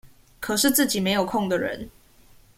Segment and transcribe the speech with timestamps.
[0.39, 1.91] 可是自己沒有空的人